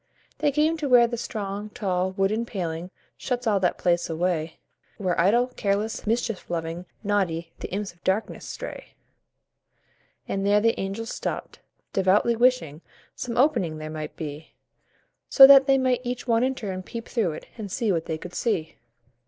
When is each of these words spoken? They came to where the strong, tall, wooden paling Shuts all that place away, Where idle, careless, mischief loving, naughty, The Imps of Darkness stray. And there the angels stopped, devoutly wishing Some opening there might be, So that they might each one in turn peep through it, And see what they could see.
They 0.39 0.51
came 0.51 0.77
to 0.77 0.89
where 0.89 1.05
the 1.05 1.15
strong, 1.15 1.69
tall, 1.69 2.09
wooden 2.13 2.43
paling 2.43 2.89
Shuts 3.17 3.45
all 3.45 3.59
that 3.59 3.77
place 3.77 4.09
away, 4.09 4.57
Where 4.97 5.21
idle, 5.21 5.45
careless, 5.55 6.07
mischief 6.07 6.49
loving, 6.49 6.87
naughty, 7.03 7.53
The 7.59 7.69
Imps 7.71 7.93
of 7.93 8.03
Darkness 8.03 8.43
stray. 8.43 8.95
And 10.27 10.43
there 10.43 10.59
the 10.59 10.79
angels 10.79 11.11
stopped, 11.13 11.59
devoutly 11.93 12.35
wishing 12.35 12.81
Some 13.15 13.37
opening 13.37 13.77
there 13.77 13.91
might 13.91 14.15
be, 14.15 14.55
So 15.29 15.45
that 15.45 15.67
they 15.67 15.77
might 15.77 16.01
each 16.03 16.27
one 16.27 16.43
in 16.43 16.55
turn 16.55 16.81
peep 16.81 17.07
through 17.07 17.33
it, 17.33 17.45
And 17.55 17.71
see 17.71 17.91
what 17.91 18.05
they 18.05 18.17
could 18.17 18.33
see. 18.33 18.77